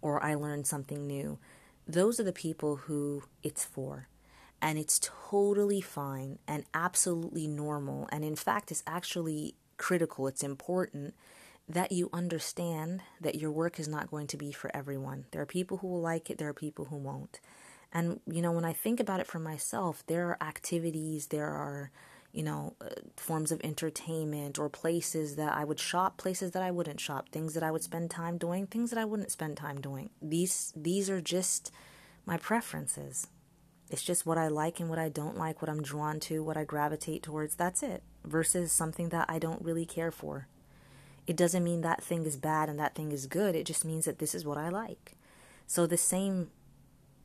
or 0.00 0.22
I 0.24 0.34
learned 0.34 0.66
something 0.66 1.06
new. 1.06 1.38
Those 1.86 2.18
are 2.18 2.24
the 2.24 2.32
people 2.32 2.76
who 2.76 3.24
it's 3.42 3.64
for. 3.64 4.08
And 4.62 4.78
it's 4.78 4.98
totally 5.02 5.82
fine 5.82 6.38
and 6.48 6.64
absolutely 6.72 7.46
normal. 7.46 8.08
And 8.10 8.24
in 8.24 8.36
fact, 8.36 8.70
it's 8.70 8.82
actually 8.86 9.54
critical, 9.76 10.26
it's 10.26 10.42
important 10.42 11.14
that 11.68 11.92
you 11.92 12.08
understand 12.12 13.02
that 13.20 13.34
your 13.34 13.50
work 13.50 13.80
is 13.80 13.88
not 13.88 14.10
going 14.10 14.26
to 14.28 14.36
be 14.36 14.52
for 14.52 14.74
everyone. 14.74 15.26
There 15.32 15.42
are 15.42 15.46
people 15.46 15.78
who 15.78 15.88
will 15.88 16.00
like 16.00 16.30
it, 16.30 16.38
there 16.38 16.48
are 16.48 16.54
people 16.54 16.86
who 16.86 16.96
won't. 16.96 17.40
And, 17.92 18.20
you 18.26 18.42
know, 18.42 18.52
when 18.52 18.64
I 18.64 18.72
think 18.72 19.00
about 19.00 19.20
it 19.20 19.26
for 19.26 19.38
myself, 19.38 20.04
there 20.06 20.28
are 20.28 20.42
activities, 20.42 21.28
there 21.28 21.48
are, 21.48 21.90
you 22.32 22.42
know, 22.42 22.74
uh, 22.80 22.88
forms 23.16 23.50
of 23.50 23.60
entertainment 23.64 24.58
or 24.58 24.68
places 24.68 25.36
that 25.36 25.54
I 25.54 25.64
would 25.64 25.80
shop, 25.80 26.18
places 26.18 26.50
that 26.52 26.62
I 26.62 26.70
wouldn't 26.70 27.00
shop, 27.00 27.30
things 27.30 27.54
that 27.54 27.62
I 27.62 27.70
would 27.70 27.82
spend 27.82 28.10
time 28.10 28.38
doing, 28.38 28.66
things 28.66 28.90
that 28.90 28.98
I 28.98 29.04
wouldn't 29.04 29.30
spend 29.30 29.56
time 29.56 29.80
doing. 29.80 30.10
These 30.20 30.72
these 30.76 31.08
are 31.08 31.20
just 31.20 31.70
my 32.26 32.36
preferences. 32.36 33.28
It's 33.88 34.02
just 34.02 34.26
what 34.26 34.36
I 34.36 34.48
like 34.48 34.80
and 34.80 34.90
what 34.90 34.98
I 34.98 35.08
don't 35.08 35.38
like, 35.38 35.62
what 35.62 35.70
I'm 35.70 35.82
drawn 35.82 36.20
to, 36.20 36.42
what 36.42 36.56
I 36.56 36.64
gravitate 36.64 37.22
towards. 37.22 37.54
That's 37.54 37.82
it. 37.82 38.02
Versus 38.24 38.72
something 38.72 39.10
that 39.10 39.26
I 39.30 39.38
don't 39.38 39.62
really 39.62 39.86
care 39.86 40.10
for. 40.10 40.48
It 41.26 41.36
doesn't 41.36 41.64
mean 41.64 41.80
that 41.80 42.02
thing 42.02 42.24
is 42.24 42.36
bad 42.36 42.68
and 42.68 42.78
that 42.78 42.94
thing 42.94 43.12
is 43.12 43.26
good. 43.26 43.54
It 43.54 43.66
just 43.66 43.84
means 43.84 44.04
that 44.04 44.18
this 44.18 44.34
is 44.34 44.44
what 44.44 44.58
I 44.58 44.68
like. 44.68 45.16
So 45.66 45.86
the 45.86 45.96
same 45.96 46.50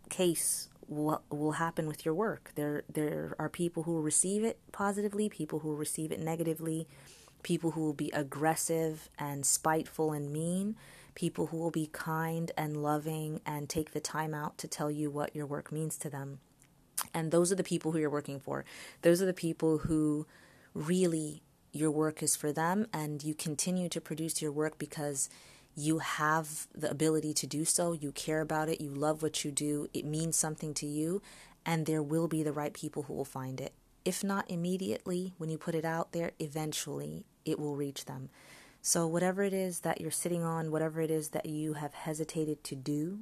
case 0.10 0.70
will 0.88 1.22
will 1.30 1.54
happen 1.54 1.88
with 1.88 2.06
your 2.06 2.14
work. 2.14 2.52
There 2.56 2.84
there 2.92 3.36
are 3.40 3.50
people 3.50 3.84
who 3.84 3.94
will 3.94 4.02
receive 4.02 4.44
it 4.44 4.60
positively, 4.72 5.30
people 5.30 5.60
who 5.60 5.70
will 5.70 5.78
receive 5.78 6.12
it 6.12 6.20
negatively, 6.20 6.88
people 7.44 7.72
who 7.72 7.82
will 7.82 7.94
be 7.94 8.12
aggressive 8.12 9.10
and 9.18 9.46
spiteful 9.46 10.12
and 10.12 10.32
mean, 10.32 10.76
people 11.16 11.48
who 11.48 11.58
will 11.58 11.72
be 11.72 11.88
kind 11.88 12.52
and 12.58 12.84
loving 12.84 13.42
and 13.46 13.70
take 13.70 13.92
the 13.92 14.00
time 14.00 14.34
out 14.34 14.58
to 14.58 14.68
tell 14.68 14.92
you 14.92 15.10
what 15.10 15.36
your 15.36 15.46
work 15.46 15.72
means 15.72 15.98
to 15.98 16.10
them. 16.10 16.40
And 17.14 17.32
those 17.32 17.52
are 17.52 17.56
the 17.56 17.64
people 17.64 17.92
who 17.92 18.00
you're 18.00 18.10
working 18.10 18.40
for. 18.40 18.66
Those 19.02 19.22
are 19.22 19.26
the 19.26 19.34
people 19.34 19.80
who 19.80 20.28
really 20.74 21.42
your 21.72 21.92
work 21.92 22.22
is 22.22 22.36
for 22.36 22.52
them 22.52 22.88
and 22.94 23.24
you 23.24 23.34
continue 23.34 23.90
to 23.90 24.02
produce 24.02 24.42
your 24.42 24.52
work 24.52 24.78
because 24.78 25.30
you 25.76 26.00
have 26.00 26.68
the 26.76 26.92
ability 26.92 27.34
to 27.34 27.48
do 27.48 27.64
so, 27.64 27.94
you 27.94 28.12
care 28.12 28.42
about 28.42 28.70
it, 28.70 28.82
you 28.82 28.90
love 28.90 29.24
what 29.24 29.46
you 29.46 29.52
do, 29.52 29.88
it 29.94 30.06
means 30.06 30.36
something 30.36 30.74
to 30.74 30.86
you, 30.86 31.22
and 31.66 31.86
there 31.86 32.04
will 32.04 32.28
be 32.28 32.44
the 32.44 32.52
right 32.52 32.74
people 32.74 33.04
who 33.04 33.14
will 33.14 33.26
find 33.26 33.62
it. 33.62 33.74
If 34.04 34.24
not 34.24 34.50
immediately, 34.50 35.34
when 35.38 35.50
you 35.50 35.58
put 35.58 35.76
it 35.76 35.86
out 35.86 36.12
there, 36.12 36.32
eventually 36.40 37.26
it 37.46 37.60
will 37.60 37.76
reach 37.76 38.06
them. 38.06 38.30
So, 38.82 39.06
whatever 39.06 39.44
it 39.44 39.54
is 39.54 39.82
that 39.82 40.02
you're 40.02 40.10
sitting 40.10 40.44
on, 40.44 40.72
whatever 40.72 41.02
it 41.02 41.12
is 41.12 41.30
that 41.30 41.46
you 41.46 41.74
have 41.74 41.94
hesitated 41.94 42.64
to 42.66 42.76
do, 42.76 43.20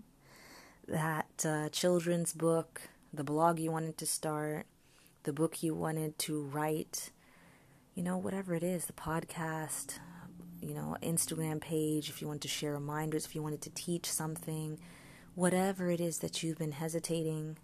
that 0.87 1.45
uh, 1.45 1.67
children's 1.69 2.33
book, 2.33 2.81
the 3.13 3.25
blog 3.25 3.59
you 3.59 3.69
wanted 3.71 3.97
to 3.97 4.05
start, 4.05 4.65
the 5.23 5.33
book 5.33 5.61
you 5.61 5.75
wanted 5.75 6.17
to 6.19 6.41
write, 6.41 7.11
you 7.99 8.05
know, 8.05 8.17
whatever 8.17 8.55
it 8.55 8.63
is, 8.63 8.85
the 8.85 8.93
podcast, 8.93 9.99
you 10.61 10.73
know, 10.73 10.95
Instagram 11.03 11.59
page, 11.59 12.07
if 12.07 12.21
you 12.21 12.29
want 12.29 12.39
to 12.39 12.47
share 12.47 12.71
reminders, 12.71 13.25
if 13.25 13.35
you 13.35 13.43
wanted 13.43 13.59
to 13.63 13.69
teach 13.71 14.09
something, 14.09 14.79
whatever 15.35 15.91
it 15.91 15.99
is 15.99 16.19
that 16.19 16.41
you've 16.41 16.59
been 16.59 16.71
hesitating 16.71 17.57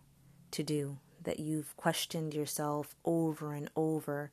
to 0.51 0.61
do, 0.61 0.97
that 1.23 1.39
you've 1.39 1.77
questioned 1.77 2.33
yourself 2.33 2.97
over 3.05 3.53
and 3.53 3.69
over, 3.77 4.29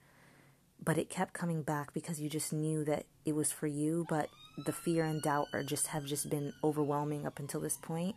but 0.83 0.99
it 0.99 1.09
kept 1.09 1.35
coming 1.35 1.63
back 1.63 1.95
because 1.95 2.21
you 2.21 2.29
just 2.29 2.53
knew 2.53 2.83
that 2.83 3.07
it 3.25 3.37
was 3.37 3.53
for 3.53 3.69
you, 3.69 4.05
but 4.09 4.29
the 4.59 4.73
fear 4.73 5.05
and 5.05 5.23
doubt 5.23 5.47
are 5.53 5.63
just 5.63 5.87
have 5.87 6.05
just 6.05 6.29
been 6.29 6.53
overwhelming 6.65 7.25
up 7.25 7.39
until 7.39 7.61
this 7.61 7.77
point 7.77 8.17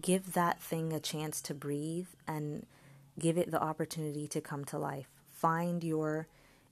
give 0.00 0.34
that 0.34 0.62
thing 0.62 0.92
a 0.92 1.00
chance 1.00 1.40
to 1.40 1.52
breathe 1.52 2.06
and 2.28 2.64
give 3.18 3.36
it 3.36 3.50
the 3.50 3.60
opportunity 3.60 4.28
to 4.28 4.40
come 4.40 4.64
to 4.64 4.78
life. 4.78 5.08
Find 5.32 5.82
your 5.82 6.28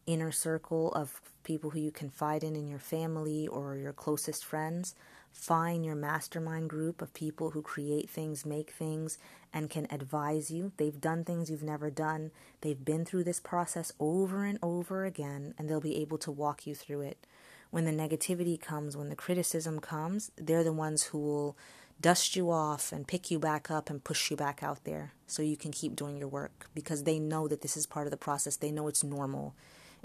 inner 0.06 0.32
circle 0.32 0.92
of 0.92 1.20
people 1.44 1.70
who 1.70 1.80
you 1.80 1.90
confide 1.90 2.42
in 2.42 2.56
in 2.56 2.66
your 2.68 2.78
family 2.78 3.46
or 3.46 3.76
your 3.76 3.92
closest 3.92 4.44
friends. 4.44 4.94
Find 5.32 5.84
your 5.84 5.94
mastermind 5.94 6.70
group 6.70 7.02
of 7.02 7.12
people 7.12 7.50
who 7.50 7.60
create 7.60 8.08
things, 8.08 8.46
make 8.46 8.70
things, 8.70 9.18
and 9.52 9.68
can 9.68 9.86
advise 9.90 10.50
you. 10.50 10.72
They've 10.76 11.00
done 11.00 11.24
things 11.24 11.50
you've 11.50 11.62
never 11.62 11.90
done. 11.90 12.30
They've 12.62 12.82
been 12.82 13.04
through 13.04 13.24
this 13.24 13.38
process 13.38 13.92
over 14.00 14.44
and 14.44 14.58
over 14.62 15.04
again, 15.04 15.54
and 15.58 15.68
they'll 15.68 15.80
be 15.80 16.00
able 16.00 16.18
to 16.18 16.30
walk 16.30 16.66
you 16.66 16.74
through 16.74 17.02
it. 17.02 17.26
When 17.70 17.84
the 17.84 17.90
negativity 17.90 18.58
comes, 18.58 18.96
when 18.96 19.10
the 19.10 19.16
criticism 19.16 19.80
comes, 19.80 20.30
they're 20.36 20.64
the 20.64 20.72
ones 20.72 21.04
who 21.04 21.18
will 21.18 21.56
dust 22.00 22.36
you 22.36 22.50
off 22.50 22.92
and 22.92 23.06
pick 23.06 23.30
you 23.30 23.38
back 23.38 23.70
up 23.70 23.90
and 23.90 24.04
push 24.04 24.30
you 24.30 24.36
back 24.36 24.62
out 24.62 24.84
there 24.84 25.12
so 25.26 25.42
you 25.42 25.56
can 25.56 25.72
keep 25.72 25.96
doing 25.96 26.16
your 26.16 26.28
work 26.28 26.68
because 26.74 27.04
they 27.04 27.18
know 27.18 27.48
that 27.48 27.62
this 27.62 27.76
is 27.76 27.86
part 27.86 28.06
of 28.06 28.10
the 28.10 28.16
process. 28.16 28.56
They 28.56 28.70
know 28.70 28.88
it's 28.88 29.04
normal. 29.04 29.54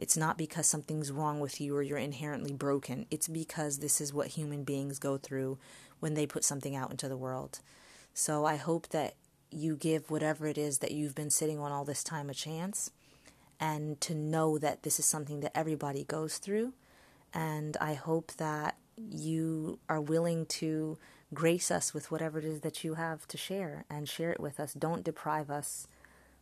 It's 0.01 0.17
not 0.17 0.35
because 0.35 0.65
something's 0.65 1.11
wrong 1.11 1.39
with 1.39 1.61
you 1.61 1.75
or 1.75 1.83
you're 1.83 1.99
inherently 1.99 2.53
broken. 2.53 3.05
It's 3.11 3.27
because 3.27 3.77
this 3.77 4.01
is 4.01 4.11
what 4.11 4.29
human 4.29 4.63
beings 4.63 4.97
go 4.97 5.17
through 5.17 5.59
when 5.99 6.15
they 6.15 6.25
put 6.25 6.43
something 6.43 6.75
out 6.75 6.89
into 6.89 7.07
the 7.07 7.15
world. 7.15 7.59
So 8.11 8.43
I 8.43 8.55
hope 8.55 8.87
that 8.89 9.13
you 9.51 9.75
give 9.75 10.09
whatever 10.09 10.47
it 10.47 10.57
is 10.57 10.79
that 10.79 10.89
you've 10.89 11.13
been 11.13 11.29
sitting 11.29 11.59
on 11.59 11.71
all 11.71 11.85
this 11.85 12.03
time 12.03 12.31
a 12.31 12.33
chance 12.33 12.89
and 13.59 14.01
to 14.01 14.15
know 14.15 14.57
that 14.57 14.81
this 14.81 14.97
is 14.97 15.05
something 15.05 15.41
that 15.41 15.55
everybody 15.55 16.03
goes 16.03 16.39
through. 16.39 16.73
And 17.31 17.77
I 17.79 17.93
hope 17.93 18.31
that 18.37 18.77
you 18.97 19.77
are 19.87 20.01
willing 20.01 20.47
to 20.47 20.97
grace 21.31 21.69
us 21.69 21.93
with 21.93 22.09
whatever 22.09 22.39
it 22.39 22.45
is 22.45 22.61
that 22.61 22.83
you 22.83 22.95
have 22.95 23.27
to 23.27 23.37
share 23.37 23.85
and 23.87 24.09
share 24.09 24.31
it 24.31 24.39
with 24.39 24.59
us. 24.59 24.73
Don't 24.73 25.03
deprive 25.03 25.51
us 25.51 25.87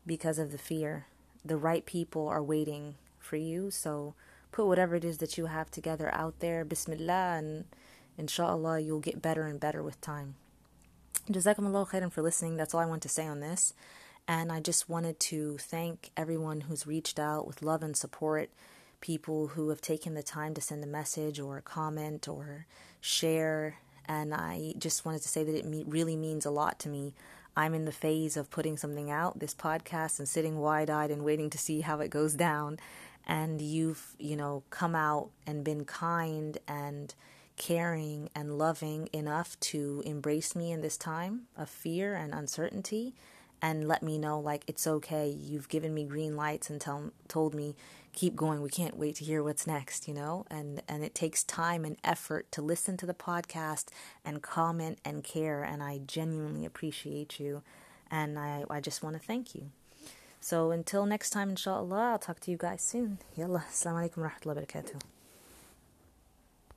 because 0.07 0.39
of 0.39 0.53
the 0.53 0.57
fear. 0.57 1.07
The 1.43 1.57
right 1.57 1.85
people 1.85 2.25
are 2.29 2.41
waiting 2.41 2.95
for 3.29 3.37
you. 3.37 3.69
So 3.69 4.15
put 4.51 4.65
whatever 4.65 4.95
it 4.95 5.05
is 5.05 5.19
that 5.19 5.37
you 5.37 5.45
have 5.45 5.69
together 5.69 6.09
out 6.13 6.39
there. 6.39 6.65
Bismillah, 6.65 7.37
and 7.37 7.65
inshallah, 8.17 8.79
you'll 8.79 8.99
get 8.99 9.21
better 9.21 9.45
and 9.45 9.59
better 9.59 9.83
with 9.83 10.01
time. 10.01 10.35
Jazakumullah 11.29 11.87
khairan 11.87 12.11
for 12.11 12.23
listening. 12.23 12.57
That's 12.57 12.73
all 12.73 12.81
I 12.81 12.87
want 12.87 13.03
to 13.03 13.09
say 13.09 13.27
on 13.27 13.39
this. 13.39 13.73
And 14.27 14.51
I 14.51 14.59
just 14.59 14.89
wanted 14.89 15.19
to 15.31 15.57
thank 15.59 16.11
everyone 16.17 16.61
who's 16.61 16.87
reached 16.87 17.19
out 17.19 17.45
with 17.47 17.61
love 17.61 17.83
and 17.83 17.95
support, 17.95 18.49
people 18.99 19.49
who 19.49 19.69
have 19.69 19.81
taken 19.81 20.15
the 20.15 20.23
time 20.23 20.53
to 20.55 20.61
send 20.61 20.83
a 20.83 20.87
message 20.87 21.39
or 21.39 21.57
a 21.57 21.61
comment 21.61 22.27
or 22.27 22.65
share. 22.99 23.77
And 24.05 24.33
I 24.33 24.73
just 24.77 25.05
wanted 25.05 25.21
to 25.21 25.29
say 25.29 25.43
that 25.43 25.55
it 25.55 25.85
really 25.87 26.15
means 26.15 26.45
a 26.45 26.51
lot 26.51 26.79
to 26.79 26.89
me. 26.89 27.13
I'm 27.55 27.73
in 27.73 27.85
the 27.85 27.91
phase 27.91 28.37
of 28.37 28.49
putting 28.49 28.77
something 28.77 29.11
out, 29.11 29.39
this 29.39 29.53
podcast, 29.53 30.19
and 30.19 30.27
sitting 30.27 30.59
wide 30.59 30.89
eyed 30.89 31.11
and 31.11 31.23
waiting 31.25 31.49
to 31.49 31.57
see 31.57 31.81
how 31.81 31.99
it 31.99 32.09
goes 32.09 32.33
down. 32.33 32.79
And 33.29 33.61
you've, 33.61 34.15
you 34.17 34.35
know, 34.35 34.63
come 34.71 34.95
out 34.95 35.29
and 35.45 35.63
been 35.63 35.85
kind 35.85 36.57
and 36.67 37.13
caring 37.57 38.29
and 38.33 38.57
loving 38.57 39.07
enough 39.13 39.59
to 39.59 40.01
embrace 40.03 40.55
me 40.55 40.71
in 40.71 40.81
this 40.81 40.97
time 40.97 41.43
of 41.55 41.69
fear 41.69 42.15
and 42.15 42.33
uncertainty 42.33 43.13
and 43.61 43.87
let 43.87 44.01
me 44.01 44.17
know 44.17 44.39
like 44.39 44.63
it's 44.65 44.87
okay. 44.87 45.29
You've 45.29 45.69
given 45.69 45.93
me 45.93 46.05
green 46.05 46.35
lights 46.35 46.69
and 46.69 46.79
tell, 46.79 47.11
told 47.27 47.53
me 47.53 47.75
keep 48.13 48.35
going. 48.35 48.61
We 48.61 48.69
can't 48.69 48.97
wait 48.97 49.15
to 49.15 49.25
hear 49.25 49.43
what's 49.43 49.67
next 49.67 50.07
you 50.07 50.13
know? 50.13 50.45
And 50.49 50.81
and 50.87 51.03
it 51.03 51.13
takes 51.13 51.43
time 51.43 51.85
and 51.85 51.97
effort 52.03 52.51
to 52.53 52.61
listen 52.61 52.97
to 52.97 53.05
the 53.05 53.13
podcast 53.13 53.89
and 54.25 54.41
comment 54.41 54.99
and 55.05 55.23
care 55.23 55.63
and 55.63 55.83
I 55.83 55.99
genuinely 56.05 56.65
appreciate 56.65 57.39
you. 57.39 57.61
And 58.09 58.39
I 58.39 58.63
I 58.69 58.79
just 58.81 59.03
want 59.03 59.15
to 59.15 59.21
thank 59.21 59.53
you 59.53 59.71
so 60.39 60.71
until 60.71 61.05
next 61.05 61.29
time 61.31 61.49
inshallah 61.49 62.11
I'll 62.13 62.19
talk 62.19 62.39
to 62.41 62.51
you 62.51 62.57
guys 62.57 62.81
soon. 62.81 63.19
Yalla 63.35 63.65
assalamu 63.69 64.09
alaikum 64.09 64.17
wa 64.17 64.29
rahmatullahi 64.29 64.55
wa 64.55 64.61
barakatuh 64.61 65.18